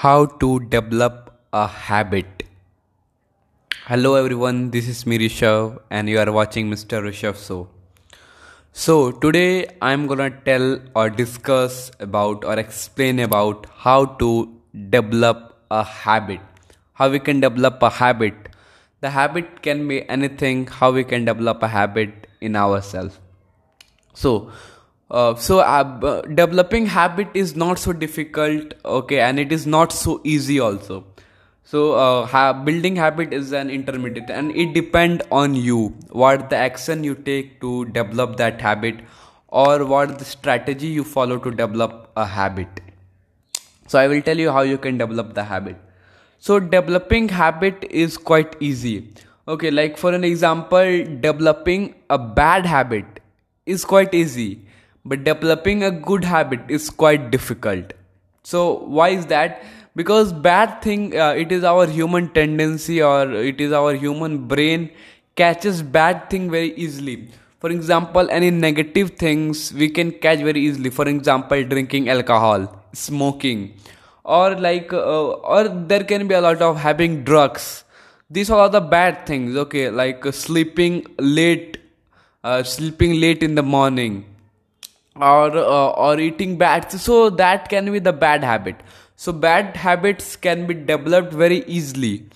How 0.00 0.26
to 0.40 0.60
develop 0.60 1.30
a 1.52 1.66
habit. 1.66 2.44
Hello 3.86 4.14
everyone, 4.14 4.70
this 4.70 4.86
is 4.86 5.04
me 5.04 5.18
Rishav 5.18 5.80
and 5.90 6.08
you 6.08 6.20
are 6.20 6.30
watching 6.30 6.70
Mr. 6.70 7.00
Rishav 7.06 7.44
Show. 7.44 7.68
So 8.72 9.10
today 9.10 9.66
I'm 9.82 10.06
gonna 10.06 10.30
tell 10.30 10.78
or 10.94 11.10
discuss 11.10 11.90
about 11.98 12.44
or 12.44 12.56
explain 12.60 13.18
about 13.18 13.66
how 13.74 14.04
to 14.22 14.30
develop 14.88 15.58
a 15.72 15.82
habit. 15.82 16.42
How 16.92 17.10
we 17.10 17.18
can 17.18 17.40
develop 17.40 17.82
a 17.82 17.90
habit. 17.90 18.34
The 19.00 19.10
habit 19.10 19.62
can 19.62 19.88
be 19.88 20.08
anything, 20.08 20.68
how 20.68 20.92
we 20.92 21.02
can 21.02 21.24
develop 21.24 21.60
a 21.64 21.66
habit 21.66 22.28
in 22.40 22.54
ourselves. 22.54 23.18
So 24.14 24.52
uh, 25.10 25.34
so 25.34 25.60
uh, 25.60 26.20
developing 26.22 26.84
habit 26.84 27.28
is 27.32 27.56
not 27.56 27.78
so 27.78 27.92
difficult 27.92 28.74
okay 28.84 29.20
and 29.20 29.38
it 29.40 29.52
is 29.52 29.66
not 29.66 29.92
so 29.92 30.20
easy 30.22 30.60
also. 30.60 31.04
So 31.64 31.92
uh, 31.92 32.26
ha- 32.26 32.52
building 32.52 32.96
habit 32.96 33.32
is 33.32 33.52
an 33.52 33.70
intermediate 33.70 34.30
and 34.30 34.54
it 34.56 34.74
depend 34.74 35.22
on 35.30 35.54
you. 35.54 35.94
What 36.10 36.50
the 36.50 36.56
action 36.56 37.04
you 37.04 37.14
take 37.14 37.60
to 37.62 37.86
develop 37.86 38.36
that 38.36 38.60
habit 38.60 39.00
or 39.48 39.84
what 39.86 40.18
the 40.18 40.24
strategy 40.24 40.88
you 40.88 41.04
follow 41.04 41.38
to 41.38 41.50
develop 41.50 42.10
a 42.16 42.26
habit. 42.26 42.68
So 43.86 43.98
i 43.98 44.06
will 44.06 44.20
tell 44.20 44.38
you 44.38 44.50
how 44.50 44.60
you 44.60 44.76
can 44.76 44.98
develop 44.98 45.32
the 45.32 45.44
habit. 45.44 45.76
So 46.38 46.60
developing 46.60 47.30
habit 47.30 47.86
is 47.90 48.18
quite 48.18 48.56
easy. 48.60 49.10
Okay 49.46 49.70
like 49.70 49.96
for 49.96 50.12
an 50.12 50.24
example 50.24 51.04
developing 51.20 51.94
a 52.10 52.18
bad 52.18 52.66
habit 52.66 53.20
is 53.64 53.86
quite 53.86 54.12
easy 54.12 54.67
but 55.08 55.24
developing 55.24 55.82
a 55.84 55.90
good 55.90 56.24
habit 56.24 56.60
is 56.68 56.90
quite 56.90 57.30
difficult. 57.30 57.92
So 58.42 58.78
why 58.98 59.08
is 59.10 59.26
that? 59.26 59.62
Because 59.96 60.32
bad 60.32 60.82
thing 60.82 61.18
uh, 61.18 61.32
it 61.32 61.50
is 61.50 61.64
our 61.64 61.86
human 61.86 62.28
tendency 62.28 63.02
or 63.02 63.32
it 63.32 63.60
is 63.60 63.72
our 63.72 63.94
human 63.94 64.46
brain 64.46 64.90
catches 65.34 65.82
bad 65.82 66.28
thing 66.30 66.50
very 66.50 66.74
easily. 66.74 67.30
For 67.60 67.70
example 67.70 68.30
any 68.30 68.50
negative 68.50 69.10
things 69.24 69.72
we 69.72 69.88
can 69.88 70.12
catch 70.12 70.40
very 70.40 70.60
easily. 70.60 70.90
For 70.90 71.08
example 71.08 71.64
drinking 71.64 72.08
alcohol 72.10 72.68
smoking 72.92 73.74
or 74.24 74.54
like 74.56 74.92
uh, 74.92 75.28
or 75.54 75.68
there 75.68 76.04
can 76.04 76.28
be 76.28 76.34
a 76.34 76.40
lot 76.40 76.62
of 76.62 76.76
having 76.76 77.24
drugs. 77.24 77.84
These 78.30 78.50
are 78.50 78.60
all 78.60 78.70
the 78.70 78.80
bad 78.80 79.26
things 79.26 79.56
okay? 79.56 79.90
Like 79.90 80.26
uh, 80.26 80.32
sleeping 80.32 81.06
late 81.18 81.78
uh, 82.44 82.62
sleeping 82.62 83.20
late 83.20 83.42
in 83.42 83.54
the 83.54 83.62
morning 83.62 84.26
or 85.20 85.56
uh, 85.56 85.88
or 86.06 86.18
eating 86.20 86.56
bad 86.58 86.90
so 86.92 87.30
that 87.30 87.68
can 87.68 87.90
be 87.92 87.98
the 87.98 88.12
bad 88.12 88.44
habit. 88.44 88.76
So 89.16 89.32
bad 89.32 89.76
habits 89.76 90.36
can 90.36 90.66
be 90.66 90.74
developed 90.74 91.32
very 91.32 91.64
easily 91.66 92.28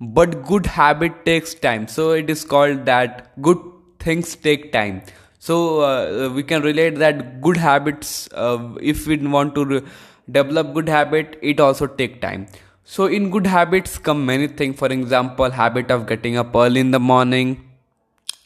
but 0.00 0.42
good 0.46 0.66
habit 0.66 1.26
takes 1.26 1.54
time. 1.54 1.86
So 1.86 2.12
it 2.12 2.30
is 2.30 2.44
called 2.44 2.86
that 2.86 3.40
good 3.42 3.58
things 3.98 4.34
take 4.34 4.72
time. 4.72 5.02
So 5.38 5.80
uh, 5.80 6.30
we 6.34 6.42
can 6.42 6.62
relate 6.62 6.96
that 6.96 7.40
good 7.40 7.56
habits 7.56 8.28
uh, 8.32 8.74
if 8.80 9.06
we 9.06 9.16
want 9.18 9.54
to 9.54 9.64
re- 9.64 9.82
develop 10.30 10.74
good 10.74 10.88
habit 10.88 11.38
it 11.42 11.60
also 11.60 11.86
take 11.86 12.20
time. 12.20 12.46
So 12.84 13.06
in 13.06 13.30
good 13.30 13.46
habits 13.46 13.98
come 13.98 14.24
many 14.24 14.48
things. 14.48 14.78
For 14.78 14.88
example 14.88 15.50
habit 15.50 15.90
of 15.90 16.06
getting 16.06 16.36
up 16.36 16.54
early 16.54 16.80
in 16.80 16.90
the 16.90 17.00
morning 17.00 17.66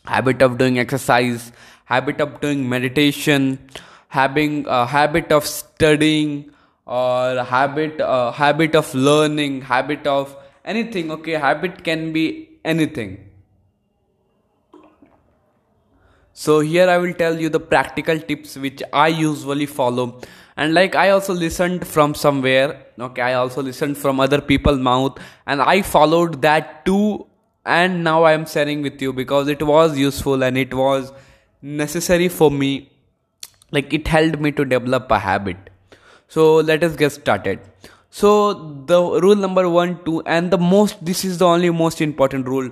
habit 0.05 0.43
of 0.43 0.59
doing 0.59 0.79
exercise 0.79 1.53
habit 1.85 2.21
of 2.21 2.41
doing 2.41 2.69
meditation 2.69 3.59
having 4.15 4.65
a 4.69 4.87
habit 4.87 5.33
of 5.33 5.45
studying 5.45 6.51
or 6.87 7.43
habit 7.53 8.01
uh, 8.01 8.31
habit 8.31 8.75
of 8.81 8.95
learning 8.95 9.61
habit 9.63 10.07
of 10.07 10.37
anything 10.65 11.11
okay? 11.11 11.33
Habit 11.33 11.83
can 11.83 12.13
be 12.13 12.27
anything. 12.65 13.19
So 16.33 16.61
here 16.61 16.89
i 16.95 16.97
will 16.99 17.15
tell 17.25 17.41
you 17.41 17.49
the 17.49 17.61
practical 17.75 18.19
tips 18.31 18.57
which 18.57 18.83
i 18.93 19.09
usually 19.09 19.67
follow. 19.67 20.07
And 20.57 20.75
like 20.75 20.95
i 20.95 21.11
also 21.11 21.35
listened 21.35 21.87
from 21.97 22.15
somewhere 22.15 22.87
okay? 23.01 23.23
I 23.23 23.35
also 23.35 23.63
listened 23.63 23.99
from 23.99 24.21
other 24.21 24.41
people's 24.41 24.79
mouth 24.79 25.19
and 25.47 25.63
i 25.77 25.83
followed 25.83 26.43
that 26.43 26.85
too. 26.87 27.27
And 27.67 28.05
now 28.05 28.23
i 28.25 28.33
am 28.39 28.47
sharing 28.47 28.83
with 28.83 29.01
you 29.03 29.13
because 29.13 29.49
it 29.49 29.63
was 29.75 29.99
useful 29.99 30.45
and 30.45 30.59
it 30.59 30.75
was 30.75 31.13
necessary 31.65 32.29
for 32.29 32.51
me 32.51 32.91
like 33.73 33.93
it 33.93 34.07
helped 34.07 34.39
me 34.39 34.53
to 34.53 34.65
develop 34.65 35.11
a 35.11 35.19
habit. 35.19 35.57
So 36.29 36.57
let 36.57 36.85
us 36.85 36.95
get 36.95 37.11
started. 37.11 37.61
So 38.11 38.53
the 38.87 39.01
rule 39.23 39.35
number 39.35 39.69
1 39.69 40.05
2 40.05 40.23
and 40.27 40.51
the 40.51 40.59
most 40.59 41.05
this 41.05 41.25
is 41.25 41.39
the 41.39 41.47
only 41.47 41.71
most 41.71 42.01
important 42.01 42.47
rule 42.47 42.69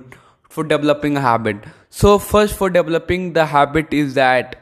for 0.48 0.62
developing 0.62 1.16
a 1.16 1.20
habit. 1.20 1.64
So 1.90 2.18
first 2.18 2.54
for 2.54 2.68
developing 2.70 3.32
the 3.32 3.46
habit 3.46 3.92
is 3.92 4.14
that 4.14 4.58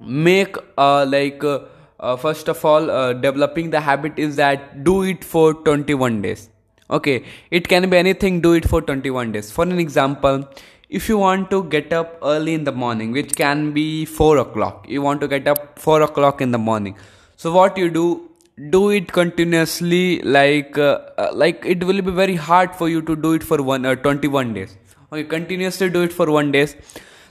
make 0.00 0.56
uh, 0.76 1.04
like 1.06 1.42
uh, 1.42 1.58
uh, 1.98 2.16
first 2.16 2.48
of 2.48 2.64
all 2.64 2.88
uh, 2.90 3.12
developing 3.12 3.70
the 3.70 3.80
habit 3.80 4.18
is 4.18 4.36
that 4.36 4.84
do 4.84 5.02
it 5.02 5.24
for 5.24 5.52
21 5.54 6.22
days. 6.22 6.48
Okay 6.88 7.24
it 7.50 7.68
can 7.68 7.90
be 7.90 7.96
anything 7.96 8.40
do 8.40 8.52
it 8.52 8.68
for 8.68 8.80
21 8.80 9.32
days. 9.32 9.50
For 9.50 9.64
an 9.64 9.78
example 9.78 10.48
if 10.88 11.06
you 11.08 11.18
want 11.18 11.50
to 11.50 11.64
get 11.64 11.92
up 11.92 12.18
early 12.22 12.54
in 12.54 12.64
the 12.64 12.72
morning 12.72 13.12
which 13.12 13.34
can 13.36 13.72
be 13.72 14.06
4 14.06 14.38
o'clock 14.38 14.86
you 14.88 15.02
want 15.02 15.20
to 15.20 15.28
get 15.28 15.46
up 15.46 15.78
4 15.78 16.02
o'clock 16.02 16.40
in 16.40 16.50
the 16.50 16.58
morning. 16.58 16.96
So 17.36 17.52
what 17.52 17.76
you 17.76 17.90
do 17.90 18.30
do 18.70 18.90
it 18.90 19.12
continuously 19.12 20.20
like 20.22 20.78
uh, 20.78 21.00
uh, 21.18 21.28
like 21.32 21.64
it 21.66 21.84
will 21.84 22.00
be 22.00 22.10
very 22.10 22.36
hard 22.36 22.74
for 22.74 22.88
you 22.88 23.02
to 23.02 23.14
do 23.14 23.34
it 23.34 23.44
for 23.44 23.62
one 23.62 23.84
uh, 23.84 23.94
21 23.96 24.54
days. 24.54 24.76
Okay 25.12 25.24
continuously 25.24 25.90
do 25.90 26.02
it 26.02 26.12
for 26.12 26.30
one 26.30 26.52
days. 26.52 26.74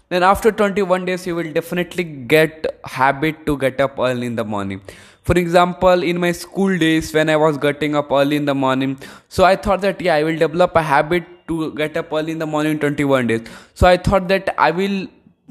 Then 0.09 0.23
after 0.23 0.51
21 0.51 1.05
days 1.05 1.25
you 1.25 1.35
will 1.35 1.51
definitely 1.51 2.03
get 2.03 2.79
habit 2.85 3.45
to 3.47 3.57
get 3.57 3.81
up 3.81 3.97
early 3.97 4.27
in 4.27 4.35
the 4.35 4.45
morning. 4.45 4.81
For 5.23 5.33
example 5.37 6.03
in 6.03 6.19
my 6.19 6.31
school 6.31 6.77
days 6.77 7.11
when 7.11 7.29
i 7.29 7.35
was 7.35 7.57
getting 7.57 7.95
up 7.95 8.11
early 8.11 8.37
in 8.37 8.45
the 8.45 8.55
morning 8.55 8.97
so 9.27 9.43
i 9.43 9.57
thought 9.57 9.81
that 9.81 9.99
yeah 9.99 10.13
i 10.13 10.23
will 10.23 10.37
develop 10.37 10.75
a 10.75 10.81
habit 10.81 11.25
to 11.47 11.73
get 11.73 11.97
up 11.97 12.11
early 12.11 12.31
in 12.31 12.39
the 12.39 12.45
morning 12.45 12.79
21 12.79 13.27
days. 13.27 13.41
So 13.73 13.87
i 13.87 13.97
thought 13.97 14.27
that 14.29 14.53
i 14.57 14.71
will 14.71 15.07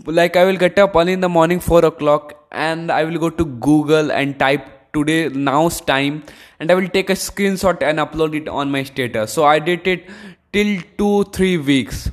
like 0.07 0.37
i 0.37 0.45
will 0.45 0.57
get 0.57 0.79
up 0.79 0.97
early 0.97 1.13
in 1.13 1.21
the 1.21 1.29
morning 1.29 1.61
4 1.61 1.85
o'clock 1.85 2.35
and 2.53 2.93
i 2.93 3.05
will 3.05 3.19
go 3.19 3.31
to 3.31 3.45
google 3.69 4.13
and 4.13 4.39
type 4.39 4.67
today 4.93 5.29
now's 5.29 5.81
time 5.93 6.23
and 6.61 6.71
i 6.71 6.75
will 6.75 6.89
take 6.89 7.11
a 7.11 7.19
screenshot 7.23 7.83
and 7.83 7.99
upload 7.99 8.35
it 8.35 8.49
on 8.49 8.71
my 8.71 8.83
status. 8.83 9.33
So 9.33 9.45
i 9.45 9.59
did 9.59 9.87
it 9.87 10.11
till 10.53 10.83
2 10.99 11.25
3 11.25 11.57
weeks. 11.59 12.11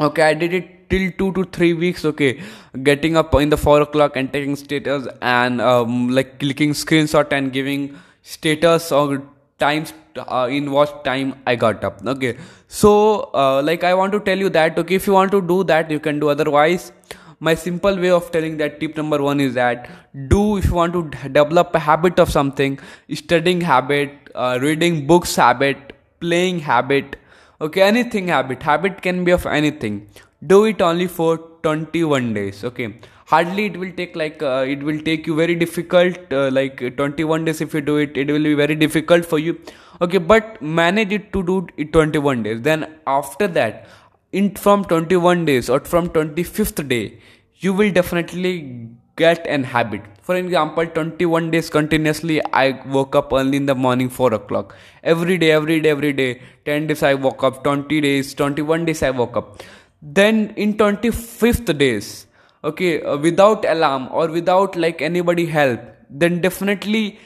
Okay 0.00 0.22
i 0.22 0.34
did 0.34 0.54
it 0.60 0.76
till 0.90 1.10
two 1.18 1.32
to 1.34 1.44
three 1.56 1.72
weeks 1.72 2.04
okay. 2.04 2.40
Getting 2.82 3.16
up 3.16 3.34
in 3.34 3.48
the 3.48 3.56
four 3.56 3.80
o'clock 3.80 4.16
and 4.16 4.32
taking 4.32 4.56
status 4.56 5.06
and 5.22 5.60
um, 5.60 6.08
like 6.10 6.38
clicking 6.40 6.72
screenshot 6.72 7.32
and 7.32 7.52
giving 7.52 7.96
status 8.22 8.90
or 8.92 9.22
times 9.58 9.92
uh, 10.16 10.48
in 10.50 10.70
what 10.72 11.04
time 11.04 11.34
i 11.46 11.54
got 11.54 11.84
up 11.84 12.04
okay 12.06 12.36
so 12.78 13.30
uh, 13.34 13.60
like 13.68 13.82
i 13.82 13.92
want 13.92 14.12
to 14.12 14.20
tell 14.20 14.38
you 14.38 14.48
that 14.48 14.78
okay 14.78 14.94
if 14.94 15.06
you 15.06 15.12
want 15.12 15.32
to 15.32 15.42
do 15.42 15.64
that 15.64 15.90
you 15.90 15.98
can 15.98 16.20
do. 16.20 16.28
Otherwise 16.28 16.92
my 17.40 17.54
simple 17.54 17.96
way 17.96 18.10
of 18.10 18.30
telling 18.30 18.58
that 18.58 18.78
tip 18.78 18.96
number 18.96 19.20
one 19.20 19.40
is 19.40 19.54
that 19.54 19.88
do 20.28 20.58
if 20.58 20.66
you 20.66 20.74
want 20.74 20.92
to 20.92 21.28
develop 21.28 21.74
a 21.74 21.80
habit 21.80 22.20
of 22.20 22.30
something 22.30 22.78
studying 23.12 23.60
habit 23.60 24.12
uh, 24.34 24.58
reading 24.62 25.06
books 25.06 25.34
habit 25.34 25.94
playing 26.20 26.60
habit 26.60 27.16
okay 27.60 27.82
anything 27.82 28.28
habit. 28.28 28.62
Habit 28.62 29.02
can 29.02 29.24
be 29.24 29.32
of 29.32 29.46
anything. 29.46 30.08
Do 30.46 30.64
it 30.64 30.80
only 30.80 31.06
for 31.08 31.38
21 31.62 32.34
days 32.34 32.62
okay. 32.64 32.94
Hardly 33.26 33.66
it 33.66 33.76
will 33.76 33.92
take 33.92 34.16
like 34.16 34.42
uh, 34.42 34.64
it 34.66 34.82
will 34.82 35.00
take 35.00 35.26
you 35.26 35.34
very 35.34 35.54
difficult 35.54 36.32
uh, 36.32 36.50
like 36.50 36.96
21 36.96 37.44
days 37.44 37.60
if 37.60 37.74
you 37.74 37.80
do 37.80 37.96
it 37.96 38.16
it 38.16 38.30
will 38.30 38.42
be 38.42 38.54
very 38.54 38.74
difficult 38.74 39.24
for 39.24 39.38
you 39.38 39.58
okay 40.00 40.18
but 40.18 40.60
manage 40.62 41.12
it 41.12 41.32
to 41.32 41.42
do 41.42 41.66
it 41.76 41.92
21 41.92 42.42
days. 42.42 42.62
Then 42.62 42.86
after 43.06 43.48
that 43.48 43.86
in 44.32 44.54
from 44.54 44.84
21 44.84 45.44
days 45.44 45.68
or 45.68 45.80
from 45.80 46.08
25th 46.08 46.86
day 46.88 47.18
you 47.56 47.74
will 47.74 47.90
definitely 47.90 48.88
get 49.16 49.46
an 49.46 49.64
habit. 49.64 50.02
For 50.22 50.36
example 50.36 50.86
21 50.86 51.50
days 51.50 51.68
continuously 51.68 52.40
i 52.52 52.80
woke 52.86 53.14
up 53.16 53.32
early 53.32 53.56
in 53.56 53.66
the 53.66 53.74
morning 53.74 54.08
4 54.08 54.34
o'clock. 54.34 54.74
Every 55.02 55.36
day 55.38 55.50
every 55.50 55.80
day 55.80 55.90
every 55.90 56.12
day 56.12 56.40
10 56.64 56.86
days 56.86 57.02
i 57.02 57.14
woke 57.14 57.44
up 57.44 57.62
20 57.64 58.00
days 58.00 58.34
21 58.34 58.84
days 58.86 59.02
i 59.02 59.10
woke 59.10 59.36
up. 59.36 59.62
Then 60.02 60.54
in 60.56 60.74
25th 60.74 61.76
days 61.76 62.26
okay 62.64 63.02
uh, 63.02 63.16
without 63.16 63.64
alarm 63.64 64.08
or 64.12 64.28
without 64.28 64.76
like 64.76 65.02
anybody 65.02 65.46
help 65.46 65.80
then 66.10 66.40
definitely 66.40 67.18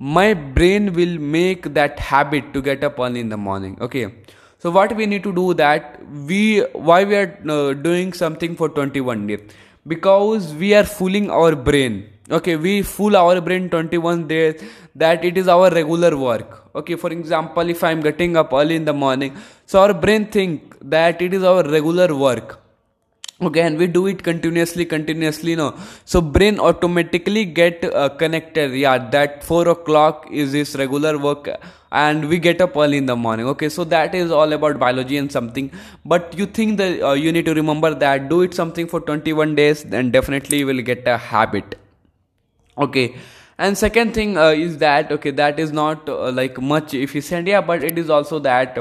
my 0.00 0.32
brain 0.32 0.94
will 0.94 1.18
make 1.18 1.74
that 1.74 1.98
habit 1.98 2.54
to 2.54 2.62
get 2.62 2.82
up 2.82 2.98
early 2.98 3.20
in 3.20 3.28
the 3.28 3.36
morning. 3.36 3.76
Okay. 3.82 4.14
So 4.58 4.70
what 4.70 4.96
we 4.96 5.04
need 5.04 5.22
to 5.24 5.32
do 5.32 5.52
that 5.54 6.00
we 6.26 6.60
why 6.72 7.04
we 7.04 7.16
are 7.16 7.38
uh, 7.48 7.74
doing 7.74 8.14
something 8.14 8.56
for 8.56 8.70
21 8.70 9.26
days 9.26 9.40
because 9.86 10.54
we 10.54 10.72
are 10.74 10.84
fooling 10.84 11.30
our 11.30 11.54
brain. 11.54 12.08
Okay. 12.30 12.56
We 12.56 12.80
fool 12.80 13.14
our 13.14 13.42
brain 13.42 13.68
21 13.68 14.26
days 14.26 14.62
that 14.94 15.22
it 15.22 15.36
is 15.36 15.48
our 15.48 15.70
regular 15.70 16.16
work. 16.16 16.74
Okay. 16.74 16.96
For 16.96 17.10
example 17.10 17.68
if 17.68 17.84
i'm 17.84 18.00
getting 18.00 18.38
up 18.38 18.54
early 18.54 18.76
in 18.76 18.86
the 18.86 18.94
morning 18.94 19.36
so 19.66 19.82
our 19.82 19.92
brain 19.92 20.26
think 20.26 20.76
that 20.80 21.20
it 21.20 21.34
is 21.34 21.44
our 21.44 21.62
regular 21.62 22.14
work 22.16 22.58
okay 23.48 23.62
and 23.62 23.78
we 23.78 23.86
do 23.86 24.06
it 24.06 24.22
continuously 24.22 24.84
continuously 24.84 25.54
no 25.56 25.66
so 26.04 26.20
brain 26.20 26.58
automatically 26.58 27.44
get 27.44 27.84
uh, 27.84 28.08
connected. 28.10 28.72
Yeah 28.74 28.98
that 29.10 29.42
4 29.44 29.68
o'clock 29.68 30.26
is 30.30 30.52
this 30.52 30.74
regular 30.76 31.16
work 31.18 31.48
and 31.90 32.28
we 32.28 32.38
get 32.38 32.60
up 32.60 32.76
early 32.76 32.98
in 32.98 33.06
the 33.06 33.16
morning. 33.16 33.46
Okay 33.46 33.68
so 33.68 33.84
that 33.84 34.14
is 34.14 34.30
all 34.30 34.52
about 34.52 34.78
biology 34.78 35.16
and 35.16 35.32
something. 35.32 35.72
But 36.04 36.34
you 36.38 36.46
think 36.46 36.76
that 36.78 37.02
uh, 37.02 37.12
you 37.12 37.32
need 37.32 37.46
to 37.46 37.54
remember 37.54 37.94
that 37.94 38.28
do 38.28 38.42
it 38.42 38.54
something 38.54 38.86
for 38.86 39.00
21 39.00 39.54
days 39.54 39.84
then 39.84 40.10
definitely 40.10 40.58
you 40.58 40.66
will 40.66 40.82
get 40.82 41.06
a 41.08 41.16
habit. 41.16 41.78
Okay 42.76 43.14
and 43.58 43.76
second 43.76 44.14
thing 44.14 44.36
uh, 44.38 44.50
is 44.66 44.78
that 44.78 45.10
okay 45.12 45.30
that 45.30 45.58
is 45.58 45.72
not 45.72 46.08
uh, 46.08 46.30
like 46.32 46.60
much 46.60 46.94
efficient 46.94 47.46
yeah 47.46 47.60
but 47.60 47.84
it 47.84 47.98
is 47.98 48.08
also 48.08 48.38
that 48.38 48.78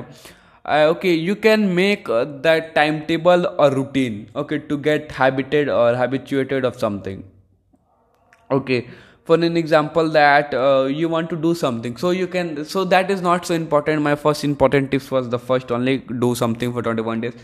uh, 0.69 0.85
okay 0.93 1.13
you 1.13 1.35
can 1.35 1.73
make 1.75 2.09
uh, 2.09 2.25
that 2.47 2.73
timetable 2.75 3.45
or 3.57 3.69
routine 3.71 4.29
okay 4.35 4.59
to 4.71 4.77
get 4.77 5.11
habited 5.11 5.69
or 5.69 5.95
habituated 5.95 6.65
of 6.65 6.79
something. 6.79 7.23
Okay 8.51 8.87
for 9.29 9.35
an 9.45 9.57
example 9.57 10.09
that 10.09 10.53
uh, 10.53 10.85
you 10.99 11.07
want 11.07 11.29
to 11.29 11.35
do 11.35 11.53
something. 11.53 11.97
So 12.03 12.09
you 12.09 12.27
can 12.35 12.65
so 12.65 12.83
that 12.93 13.11
is 13.15 13.21
not 13.21 13.45
so 13.45 13.53
important. 13.53 14.01
My 14.01 14.15
first 14.15 14.43
important 14.43 14.91
tips 14.91 15.11
was 15.15 15.29
the 15.29 15.39
first 15.39 15.71
only 15.71 15.97
do 16.25 16.33
something 16.35 16.73
for 16.73 16.81
21 16.81 17.21
days. 17.21 17.35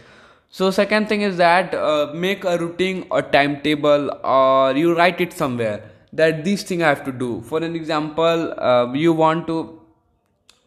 So 0.50 0.72
second 0.72 1.10
thing 1.10 1.22
is 1.22 1.38
that 1.38 1.76
uh, 1.76 2.12
make 2.14 2.44
a 2.44 2.58
routine 2.58 3.06
or 3.12 3.22
timetable 3.22 4.10
or 4.24 4.74
you 4.84 4.96
write 4.98 5.22
it 5.22 5.34
somewhere 5.34 5.78
that 6.14 6.44
these 6.44 6.64
thing 6.64 6.82
i 6.82 6.90
have 6.90 7.04
to 7.06 7.12
do. 7.12 7.42
For 7.50 7.64
an 7.64 7.76
example 7.76 8.54
uh, 8.58 8.94
you 8.94 9.14
want 9.14 9.48
to 9.48 9.60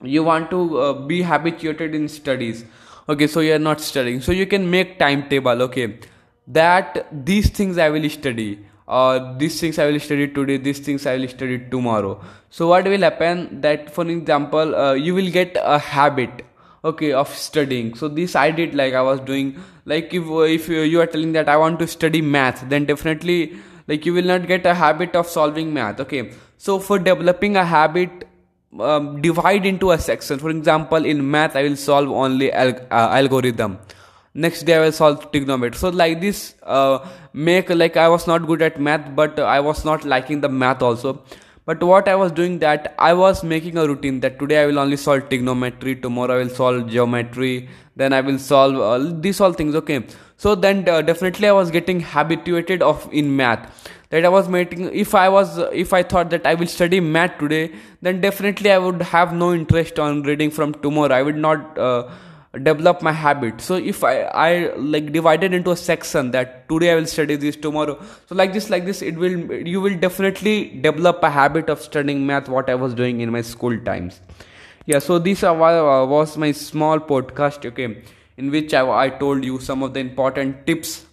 you 0.03 0.23
want 0.23 0.51
to 0.51 0.79
uh, 0.79 0.93
be 0.93 1.23
habituated 1.23 1.95
in 1.95 2.09
studies. 2.09 2.65
Okay 3.09 3.27
so 3.27 3.41
you 3.41 3.55
are 3.55 3.59
not 3.59 3.81
studying. 3.81 4.21
So 4.21 4.33
you 4.33 4.47
can 4.47 4.71
make 4.71 4.99
timetable 4.99 5.63
okay. 5.63 5.99
That 6.47 7.07
these 7.13 7.51
things 7.51 7.79
i 7.79 7.89
will 7.89 8.09
study. 8.09 8.65
Or 8.87 9.37
these 9.39 9.61
things 9.61 9.79
i 9.79 9.87
will 9.87 10.01
study 10.01 10.29
today 10.29 10.57
these 10.57 10.79
things 10.79 11.07
i 11.07 11.17
will 11.17 11.29
study 11.29 11.59
tomorrow. 11.71 12.21
So 12.51 12.69
what 12.69 12.85
will 12.85 13.01
happen? 13.01 13.61
That 13.61 13.91
for 13.91 14.09
example 14.09 14.75
uh, 14.75 14.95
you 14.95 15.15
will 15.15 15.31
get 15.31 15.57
a 15.61 15.79
habit 15.79 16.45
okay 16.85 17.13
of 17.13 17.29
studying. 17.35 17.95
So 17.95 18.09
this 18.09 18.37
i 18.37 18.51
did 18.51 18.75
like 18.75 18.95
i 18.95 19.03
was 19.03 19.21
doing 19.21 19.61
like 19.85 20.15
if 20.15 20.25
if 20.29 20.69
you 20.69 21.01
are 21.01 21.07
telling 21.07 21.33
that 21.33 21.49
i 21.49 21.57
want 21.57 21.79
to 21.81 21.87
study 21.87 22.21
math 22.21 22.69
then 22.69 22.85
definitely 22.85 23.59
like 23.89 24.07
you 24.07 24.13
will 24.13 24.31
not 24.35 24.47
get 24.47 24.65
a 24.67 24.75
habit 24.75 25.17
of 25.17 25.27
solving 25.27 25.75
math 25.75 26.01
okay. 26.01 26.33
So 26.57 26.79
for 26.79 26.99
developing 26.99 27.57
a 27.57 27.65
habit 27.65 28.28
um, 28.79 29.21
divide 29.23 29.67
into 29.67 29.91
a 29.91 29.99
section. 29.99 30.39
For 30.39 30.51
example 30.51 31.05
in 31.05 31.31
math 31.31 31.57
i 31.57 31.63
will 31.63 31.77
solve 31.77 32.11
only 32.11 32.53
uh, 32.53 32.73
algorithm. 32.91 33.79
Next 34.35 34.63
day 34.63 34.77
i 34.77 34.81
will 34.81 34.93
solve 34.93 35.31
trigonometry. 35.33 35.79
So 35.79 35.89
like 35.89 36.21
this 36.21 36.55
uh, 36.63 37.07
make 37.33 37.71
like 37.71 37.97
i 37.97 38.09
was 38.09 38.27
not 38.27 38.47
good 38.47 38.63
at 38.63 38.81
math 38.81 39.15
but 39.15 39.39
i 39.39 39.61
was 39.61 39.85
not 39.85 40.05
liking 40.05 40.41
the 40.41 40.49
math 40.49 40.83
also. 40.83 41.23
But 41.67 41.83
what 41.83 42.09
i 42.09 42.15
was 42.15 42.33
doing 42.33 42.61
that 42.61 42.95
i 42.99 43.13
was 43.13 43.45
making 43.45 43.77
a 43.77 43.87
routine 43.87 44.21
that 44.21 44.39
today 44.39 44.63
i 44.63 44.67
will 44.67 44.79
only 44.79 44.97
solve 44.97 45.29
trigonometry 45.29 45.97
tomorrow 45.97 46.37
i 46.37 46.39
will 46.39 46.49
solve 46.49 46.89
geometry 46.89 47.69
then 47.95 48.15
i 48.15 48.23
will 48.23 48.39
solve 48.39 48.77
uh, 48.77 49.21
these 49.21 49.39
all 49.39 49.53
things 49.53 49.75
okay 49.75 49.99
so 50.39 50.55
then 50.55 50.89
uh, 50.89 51.03
definitely 51.03 51.49
i 51.49 51.53
was 51.53 51.71
getting 51.71 52.01
habituated 52.01 52.83
of 52.83 53.09
in 53.13 53.35
math. 53.37 53.95
That 54.11 54.25
I 54.25 54.29
was 54.31 54.49
making 54.49 54.85
if 54.95 55.15
I 55.15 55.29
was 55.29 55.59
if 55.71 55.93
I 55.93 56.03
thought 56.03 56.31
that 56.31 56.47
I 56.47 56.55
will 56.55 56.67
study 56.67 56.99
math 56.99 57.37
today 57.39 57.75
then 58.01 58.23
definitely 58.23 58.73
I 58.73 58.79
would 58.79 59.03
have 59.03 59.35
no 59.35 59.53
interest 59.53 59.99
on 59.99 60.23
reading 60.23 60.51
from 60.51 60.73
tomorrow. 60.87 61.15
I 61.15 61.21
would 61.21 61.37
not 61.37 61.77
uh, 61.79 62.09
develop 62.63 63.03
my 63.03 63.13
habit. 63.13 63.61
So 63.61 63.75
if 63.75 64.03
I, 64.03 64.23
I 64.23 64.73
like 64.77 65.13
divided 65.13 65.53
into 65.53 65.73
a 65.73 65.77
section 65.77 66.31
that 66.31 66.71
today 66.71 66.93
I 66.93 66.95
will 66.95 67.07
study 67.07 67.37
this 67.37 67.57
tomorrow 67.57 68.01
so 68.27 68.35
like 68.35 68.55
this 68.55 68.71
like 68.71 68.87
this 68.87 69.03
it 69.03 69.17
will 69.17 69.53
you 69.53 69.83
will 69.83 69.99
definitely 69.99 70.81
develop 70.81 71.23
a 71.23 71.31
habit 71.31 71.69
of 71.69 71.83
studying 71.83 72.27
math 72.27 72.49
what 72.49 72.71
I 72.71 72.77
was 72.77 72.95
doing 72.95 73.21
in 73.21 73.31
my 73.31 73.43
school 73.43 73.79
times. 73.81 74.23
Yeah 74.87 75.01
so 75.01 75.19
this 75.19 75.43
uh, 75.45 75.53
was 75.55 76.39
my 76.39 76.53
small 76.53 76.99
podcast 76.99 77.67
okay 77.67 78.03
in 78.39 78.51
which 78.51 78.73
I, 78.73 78.89
I 79.07 79.11
told 79.11 79.45
you 79.45 79.61
some 79.61 79.83
of 79.83 79.93
the 79.93 80.01
important 80.01 80.67
tips 80.67 81.05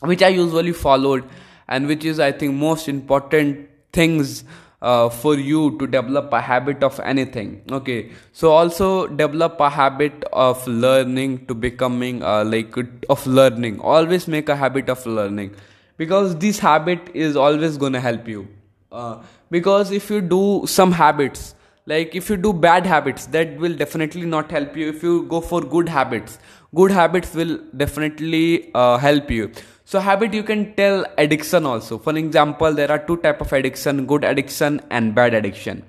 which 0.00 0.22
I 0.22 0.28
usually 0.28 0.72
followed 0.72 1.24
and 1.66 1.86
which 1.86 2.04
is 2.04 2.20
i 2.20 2.30
think 2.30 2.52
most 2.52 2.88
important 2.88 3.68
things 3.90 4.44
uh, 4.84 5.08
for 5.08 5.34
you 5.36 5.78
to 5.78 5.86
develop 5.86 6.32
a 6.32 6.40
habit 6.40 6.82
of 6.82 7.00
anything. 7.00 7.62
Okay. 7.70 8.10
So 8.32 8.50
also 8.52 9.06
develop 9.06 9.58
a 9.58 9.70
habit 9.70 10.24
of 10.32 10.66
learning 10.66 11.46
to 11.46 11.54
becoming 11.54 12.22
uh, 12.22 12.44
like 12.44 12.76
of 13.08 13.26
learning. 13.26 13.80
Always 13.80 14.28
make 14.28 14.50
a 14.50 14.56
habit 14.56 14.90
of 14.90 15.06
learning. 15.06 15.54
Because 15.96 16.36
this 16.36 16.58
habit 16.58 17.10
is 17.14 17.36
always 17.36 17.78
to 17.78 18.00
help 18.00 18.28
you. 18.28 18.46
Uh, 18.92 19.22
because 19.50 19.90
if 19.90 20.10
you 20.10 20.20
do 20.20 20.64
some 20.66 20.92
habits 20.92 21.54
like 21.86 22.14
if 22.14 22.30
you 22.30 22.36
do 22.36 22.52
bad 22.52 22.86
habits 22.86 23.26
that 23.26 23.56
will 23.58 23.74
definitely 23.74 24.24
not 24.24 24.50
help 24.50 24.76
you. 24.76 24.88
If 24.88 25.02
you 25.02 25.24
go 25.24 25.40
for 25.40 25.60
good 25.60 25.88
habits 25.88 26.38
good 26.74 26.90
habits 26.90 27.34
will 27.34 27.58
definitely 27.76 28.70
uh, 28.74 28.98
help 28.98 29.30
you. 29.30 29.50
So 29.84 30.00
habit 30.00 30.32
you 30.32 30.42
can 30.42 30.74
tell 30.74 31.04
addiction 31.18 31.66
also. 31.66 31.98
For 31.98 32.16
example 32.16 32.72
there 32.72 32.90
are 32.90 32.98
two 32.98 33.18
type 33.18 33.40
of 33.40 33.52
addiction 33.52 34.06
good 34.06 34.24
addiction 34.24 34.80
and 34.90 35.14
bad 35.14 35.34
addiction. 35.34 35.84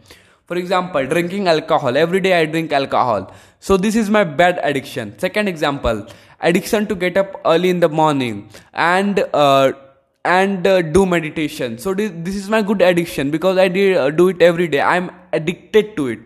For 0.46 0.58
example 0.58 1.08
drinking 1.08 1.48
alcohol. 1.48 1.98
Every 1.98 2.20
day 2.20 2.40
i 2.40 2.46
drink 2.46 2.72
alcohol. 2.72 3.34
So 3.60 3.78
this 3.78 3.96
is 3.96 4.10
my 4.10 4.24
bad 4.24 4.60
addiction. 4.64 5.18
Second 5.18 5.48
example 5.48 6.06
addiction 6.42 6.86
to 6.88 6.96
get 6.96 7.18
up 7.18 7.42
early 7.46 7.70
in 7.70 7.80
the 7.80 7.90
morning 7.90 8.50
and 8.74 9.26
uh, 9.34 9.72
and 10.25 10.68
uh, 10.68 10.81
do 10.81 11.06
meditation 11.06 11.77
so 11.77 11.94
this, 11.94 12.36
is 12.36 12.50
my 12.50 12.62
good 12.62 12.81
addiction 12.81 13.31
because 13.31 13.57
i 13.57 13.68
did, 13.68 13.98
uh, 13.98 14.10
do 14.10 14.30
it 14.30 14.42
every 14.42 14.68
day 14.68 14.81
i'm 14.81 15.12
addicted 15.33 15.95
to 15.98 16.07
it 16.07 16.19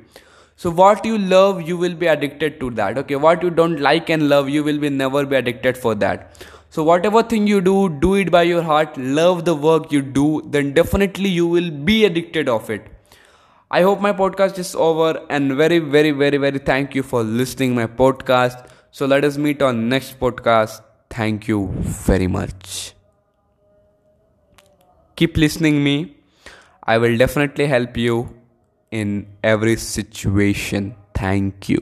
so 0.56 0.70
what 0.70 1.04
you 1.06 1.18
love 1.18 1.62
you 1.62 1.78
will 1.78 1.96
be 1.96 2.08
addicted 2.08 2.60
to 2.60 2.70
that 2.72 2.98
okay 2.98 3.16
what 3.16 3.44
you 3.44 3.50
don't 3.50 3.80
like 3.80 4.10
and 4.10 4.30
love 4.30 4.50
you 4.50 4.64
will 4.64 4.80
be 4.80 4.90
never 4.90 5.26
be 5.26 5.36
addicted 5.36 5.78
for 5.78 5.96
that 5.96 6.32
so 6.72 6.84
whatever 6.84 7.24
thing 7.24 7.48
you 7.48 7.62
do, 7.62 7.90
do 7.90 8.14
it 8.14 8.30
by 8.30 8.44
your 8.44 8.62
heart, 8.62 8.96
love 8.96 9.44
the 9.44 9.56
work 9.56 9.92
you 9.92 10.04
do, 10.04 10.44
then 10.46 10.72
definitely 10.74 11.28
you 11.30 11.48
will 11.48 11.72
be 11.72 12.06
addicted 12.06 12.48
of 12.48 12.70
it. 12.70 12.86
I 13.72 13.82
hope 13.82 14.00
my 14.02 14.14
podcast 14.14 14.60
is 14.60 14.76
over 14.76 15.26
and 15.32 15.56
very, 15.56 15.80
very, 15.80 16.12
very, 16.12 16.38
very 16.38 16.60
thank 16.60 16.94
you 16.94 17.02
for 17.02 17.24
listening 17.24 17.74
my 17.74 17.88
podcast. 17.88 18.70
So 18.92 19.08
let 19.08 19.24
us 19.24 19.38
meet 19.38 19.64
on 19.64 19.90
next 19.90 20.20
podcast. 20.20 20.82
Thank 21.10 21.48
you 21.48 21.70
very 21.82 22.28
much. 22.28 22.94
Keep 25.20 25.36
listening 25.36 25.84
me. 25.84 26.16
I 26.82 26.98
will 26.98 27.18
definitely 27.18 27.68
help 27.68 27.98
you 27.98 28.34
in 28.90 29.28
every 29.44 29.76
situation. 29.76 30.96
Thank 31.14 31.68
you. 31.68 31.82